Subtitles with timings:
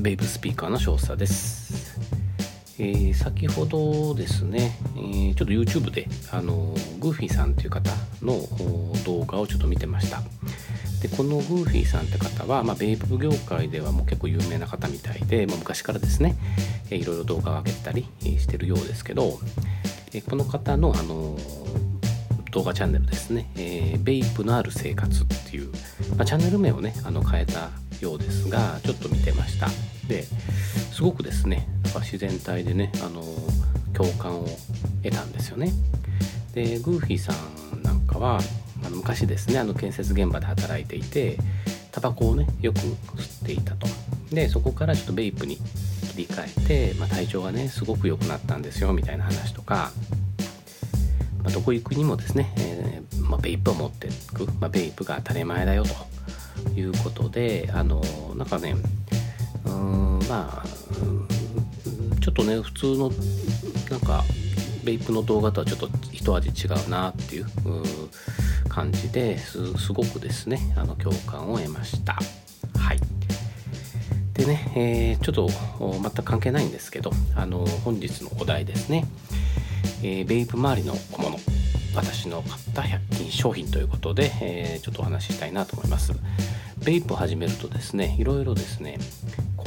[0.00, 2.00] ベイブスピーカーの少佐です、
[2.78, 7.90] えー、先ほどですね、えー、ちょっと YouTube であのグーフィーさんという方
[8.22, 8.40] の
[9.04, 10.22] 動画をちょっと見てました。
[11.02, 16.36] でこのグーフィーさんって方は、まあ、ベイブ業界ではもう結構有名な方みたいで、まあ、昔からですね、
[16.90, 19.38] えー、いろいろ動画を上げたりしてるようですけど、
[20.12, 21.36] えー、この方のあの
[22.52, 25.70] 動画チャンネルですね、えー、ベイプのある生活っていう、
[26.16, 27.70] まあ、チャンネル名をねあの変えた
[28.00, 29.68] ようですがちょっと見てました。
[30.10, 30.24] で
[30.92, 33.22] すごくですねなんか自然体でねあの
[33.94, 34.46] 共感を
[35.02, 35.72] 得たんですよね。
[36.52, 37.32] でグーフィーさ
[37.76, 38.40] んなんかは
[38.84, 41.38] あの昔ですねあの建設現場で働いていて
[41.92, 43.86] タバコをねよく吸っていたと。
[44.32, 49.90] でそこからちょっとベイプに切り替えて、まあ、体調がねすごく良くなったんですよみたいな話とか、
[51.42, 58.02] まあ、どこ行くにもですね、えー、まあ、ベイプを持っていく、まベイプが当たり前だよということであの
[58.36, 58.76] なんかね
[60.28, 60.64] まあ
[62.20, 63.10] ちょっとね普通の
[63.90, 64.22] なんか
[64.84, 67.46] ベイプの動画とはちょっと一味違うなっていう
[68.68, 69.58] 感じです
[69.92, 72.14] ごくですねあの共感を得ました。
[72.78, 73.00] はい。
[74.34, 75.48] でね、えー、ちょっと
[76.00, 79.06] 全く関係ないんですけどあの本日のお題ですね、
[80.02, 81.36] えー、ベイプ周りの小物
[81.94, 86.12] 私の買った100均商品ということで、えー、ちょっとお話ししたいなと思います。
[86.84, 88.98] ベイプを始めるとですねいろいろですね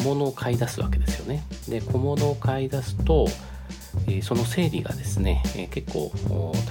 [0.03, 3.27] 物を買い出すわけですよねで小物を買い出すと、
[4.07, 6.11] え、その整理がですね、え、結構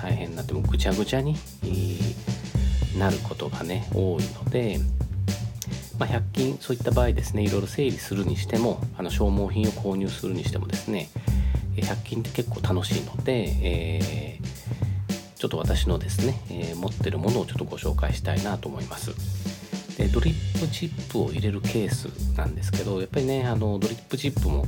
[0.01, 1.37] 大変になってもぐちゃぐちゃに、
[2.99, 4.79] なることがね多いので
[5.99, 11.09] まあ、100均そういった場合ですねいろいろ整理するにしてもあの消耗品を購入するにしてもですね
[11.77, 19.13] 100均って結構楽しいので、えー、ちょっと私のですね、えー、持ってるものをちょっとご紹介したいなと思います。
[20.03, 24.67] でドリップチップを入れるケースなんですけどやっぱりねあのドリップチップも、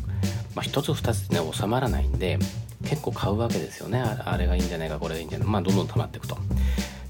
[0.55, 2.39] まあ、1つ2つでね収まらないんで
[2.85, 3.99] 結構買うわけですよね。
[3.99, 6.37] あれがいいんじゃないかこれがいいんじゃないかまあどんどん溜まっていくと。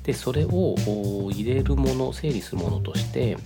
[0.04, 0.76] でそれを
[1.32, 3.36] 入れるもの整理するものとして、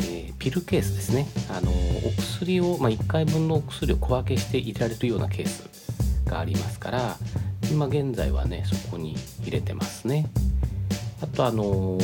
[0.00, 1.26] えー、ピルケースですね。
[1.48, 5.64] あのお薬を、まあ、1回分のお薬を小分けして入れられるようなケース
[6.26, 7.16] がありますから
[7.70, 10.26] 今現在はねそこに入れてますね。
[11.22, 11.98] あとあの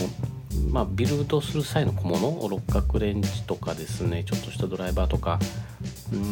[0.70, 5.38] まあ、ビルドする際の小物を六角レンチとかですねちょっとしたドライバーとか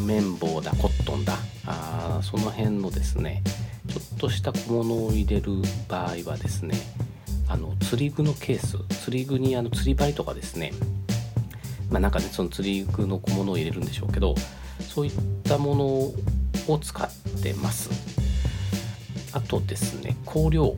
[0.06, 1.36] 綿棒だコットンだ
[1.66, 3.42] あその辺のですね
[3.88, 5.52] ちょっとした小物を入れる
[5.88, 6.74] 場合はですね
[7.48, 10.72] あの釣り具のケース釣り具にあの釣り針とかですね
[11.90, 14.34] まあなんかねその釣り具の小物を入れるんでしょうけど
[14.80, 15.12] そういっ
[15.44, 15.84] たもの
[16.74, 17.10] を使っ
[17.42, 17.90] てます。
[19.32, 20.76] あとですね香料。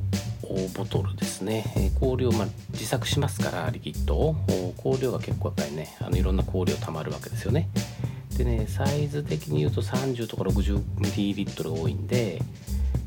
[0.75, 1.65] ボトルですね。
[2.01, 4.37] 香料、まあ、自作しますからリキッドを。
[4.83, 7.69] 香料が結構やっぱりねあのいろんな香料たまるわけですよね。
[8.37, 12.41] でねサイズ的に言うと30とか 60ml が多いんで、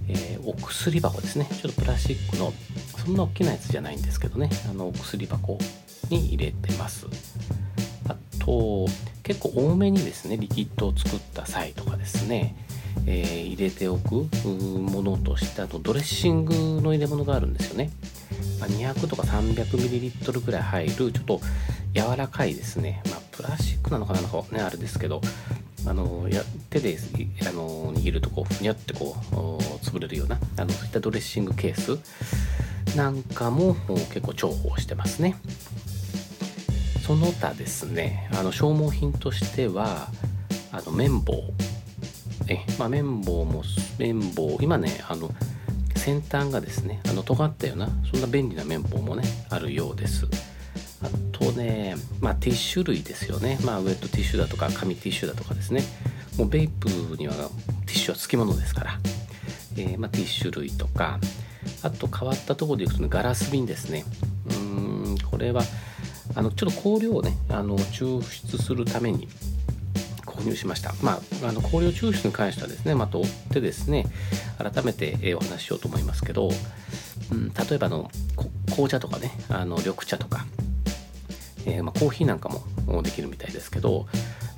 [0.08, 1.46] えー、お薬箱ですね。
[1.46, 2.54] ちょっとプラスチックの
[2.98, 4.50] そんな大きなやつじゃないんですけどね。
[4.70, 5.58] あのお薬箱
[6.10, 7.06] に入れてます。
[8.08, 8.88] あと
[9.24, 12.56] 結構多めにですねリキッドを作った際とかですね。
[13.06, 17.92] えー、入れておくものとしてあとドレッシングの入れ物があるんですよね、
[18.60, 21.42] まあ、200とか 300ml ぐらい入るちょっと
[21.94, 25.22] 柔らかいですね、まあ、プラスチックなのかなのかねあれですけど
[25.86, 26.98] あのや手で
[27.48, 29.36] あの握るとこうふにゃってこう
[29.86, 33.76] 潰れるようなあのそういったドレッシングケースなんかも
[34.14, 35.36] 結構重宝してますね。
[37.06, 40.10] その他ですねあの消耗品としては
[40.72, 41.44] あの綿棒。
[42.50, 43.64] えまあ、綿棒も
[43.98, 45.30] 綿棒今ねあの
[45.96, 50.28] 先端がですねあの尖ったようなそんな便利な綿棒もねあるようです。
[51.02, 53.60] あとねまあティッシュ類ですよね。
[53.64, 55.84] まあウェットティッシュだとか紙ティッシュだとかですね。
[56.38, 57.50] もうベイプにはティ
[57.88, 59.00] ッシュはつきものですから、
[59.76, 61.20] えー、まあ、ティッシュ類とか。
[61.84, 64.06] あと変わったところでいくと、ね、ガラス瓶ですね。
[64.50, 64.54] う
[65.14, 65.62] んこれは
[66.36, 69.28] あのちょっと香料をねあの抽出するために
[70.40, 70.94] 購入しました。
[71.02, 74.06] まあ、あの香料抽出に関してはですね、また追ってですね、
[74.58, 76.50] 改めて、お話ししようと思いますけど、
[77.32, 78.10] うん、例えばの
[78.68, 80.46] 紅茶とかね、あの緑茶とか、
[81.66, 84.08] えー、まあ、コーヒーなんかもできるみたいですけど、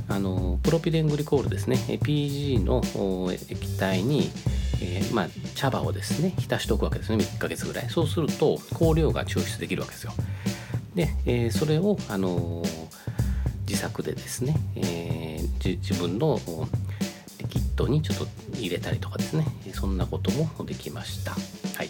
[0.07, 2.81] あのプロピレングリコールですね、PG の
[3.31, 4.29] 液体に、
[4.81, 7.89] えー、まあ、茶葉をですね、浸しておくわけですね、1ヶ月ぐらい。
[7.89, 10.13] そうすると、香料が抽出できるわけですよ。
[10.95, 12.63] で、えー、それを、あの
[13.71, 15.30] 自作でですね、え、
[15.69, 16.39] 自分の
[17.49, 18.27] キッドにちょっと
[18.57, 19.45] 入れたりとかですね。
[19.73, 21.31] そんなこともできました。
[21.31, 21.37] は
[21.83, 21.89] い、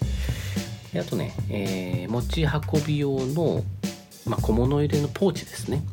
[0.93, 3.63] であとね、えー、持ち運び用の、
[4.25, 5.83] まあ、小物入れのポーチですね。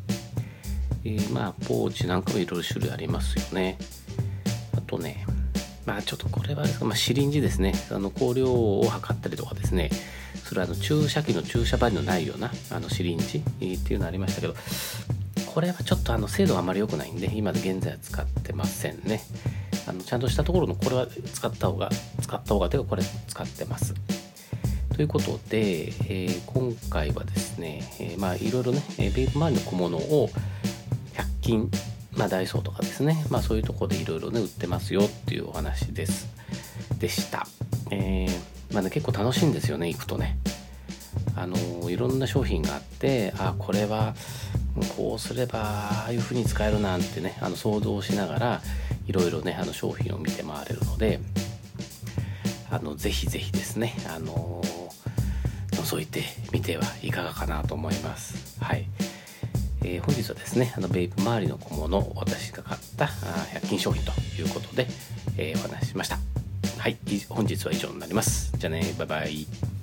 [1.05, 3.77] えー、まあポーチなんかもいろいろ種類ありますよね。
[4.77, 5.25] あとね
[5.85, 7.73] まあちょっとこれは、まあ、シリンジですね。
[7.91, 9.89] あの香料を測ったりとかですね。
[10.43, 13.41] それはあの注射器の注射針のないようなあのシリンジっ
[13.79, 14.55] ていうのありましたけど。
[15.53, 19.21] これはちょっとあの精度があまり良くないんで今現在は使ってませんね。
[19.87, 21.89] あのちゃんとしたところのこれは使った方が
[22.21, 23.95] 使った方がというかこれ使ってます。
[24.95, 30.29] ということで、えー、今回はですね、えー、まあいろいろねベイプ周りの小物を
[31.15, 31.71] 100均
[32.15, 36.27] まあ、ダイソーとかですね、まあ、そういうとこでいろいろね売ってますよっていうお話です。
[36.99, 37.47] でした、
[37.91, 40.37] えー、まあね、結構楽しいんですよね行くとね。
[41.35, 44.13] あのいろんな商品があってあこれは
[44.85, 48.61] こうすればああいう風に使えるなんてねあの想像しながら
[49.07, 51.19] いろいろねあの商品を見て回れるので
[52.71, 54.61] あのぜひぜひですねあの
[55.71, 58.61] 覗いてみてはいかがかなと思います。
[58.61, 58.85] はい。
[59.81, 64.87] えー、本日はですねあのベイプ周りの小物を私が買った100均商品ということで、
[65.37, 66.19] えー、お話ししました。
[66.77, 66.97] はい。
[67.29, 68.51] 本日は以上になります。
[68.57, 69.78] じゃあねバイバイ。